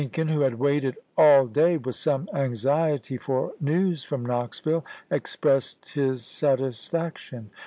Liiicoln, 0.01 0.31
who 0.31 0.41
had 0.41 0.55
waited 0.55 0.97
all 1.15 1.45
day 1.45 1.77
with 1.77 1.93
some 1.93 2.27
anxiety 2.33 3.19
for 3.19 3.53
news 3.59 4.03
from 4.03 4.25
Knoxville, 4.25 4.83
expressed 5.11 5.89
his 5.89 6.25
satisfaction. 6.25 7.51